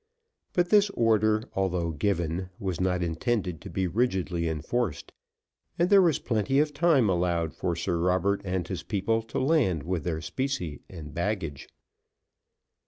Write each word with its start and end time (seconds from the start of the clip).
But 0.53 0.71
this 0.71 0.89
order, 0.95 1.43
although 1.53 1.91
given, 1.91 2.49
was 2.57 2.81
not 2.81 3.03
intended 3.03 3.61
to 3.61 3.69
be 3.69 3.85
rigidly 3.85 4.47
enforced, 4.49 5.11
and 5.77 5.91
there 5.91 6.01
was 6.01 6.17
plenty 6.17 6.57
of 6.57 6.73
time 6.73 7.07
allowed 7.07 7.53
for 7.53 7.75
Sir 7.75 7.99
Robert 7.99 8.41
and 8.43 8.67
his 8.67 8.81
people 8.81 9.21
to 9.21 9.37
land 9.37 9.83
with 9.83 10.03
their 10.03 10.19
specie 10.19 10.81
and 10.89 11.13
baggage. 11.13 11.69